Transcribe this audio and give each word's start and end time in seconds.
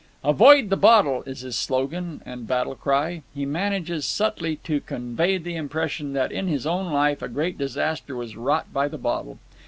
"Avoid 0.23 0.71
the 0.71 0.77
bottle" 0.77 1.21
is 1.27 1.41
his 1.41 1.55
slogan 1.55 2.23
and 2.25 2.47
battle 2.47 2.73
cry. 2.73 3.21
He 3.35 3.45
manages 3.45 4.03
subtly 4.03 4.55
to 4.63 4.79
convey 4.79 5.37
the 5.37 5.55
impression 5.55 6.13
that 6.13 6.31
in 6.31 6.47
his 6.47 6.65
own 6.65 6.91
life 6.91 7.21
a 7.21 7.27
great 7.29 7.55
disaster 7.59 8.15
was 8.15 8.35
wrought 8.35 8.73
by 8.73 8.87
the 8.87 8.97
bottle. 8.97 9.37